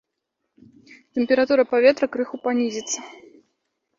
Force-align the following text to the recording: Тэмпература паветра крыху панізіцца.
Тэмпература 1.17 1.65
паветра 1.73 2.09
крыху 2.15 2.35
панізіцца. 2.45 2.99